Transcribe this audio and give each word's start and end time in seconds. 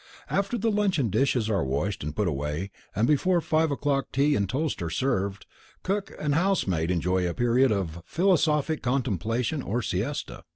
After 0.31 0.57
the 0.57 0.71
luncheon 0.71 1.11
dishes 1.11 1.47
are 1.47 1.63
washed 1.63 2.03
and 2.03 2.15
put 2.15 2.27
away, 2.27 2.71
and 2.95 3.07
before 3.07 3.39
five 3.39 3.69
o'clock 3.69 4.11
tea 4.11 4.33
and 4.35 4.49
toast 4.49 4.81
are 4.81 4.89
served, 4.89 5.45
cook 5.83 6.11
and 6.19 6.33
housemaid 6.33 6.89
enjoy 6.89 7.29
a 7.29 7.35
period 7.35 7.71
of 7.71 8.01
philosophic 8.07 8.81
contemplation 8.81 9.61
or 9.61 9.83
siesta. 9.83 10.43